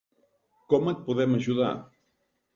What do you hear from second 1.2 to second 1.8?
ajudar?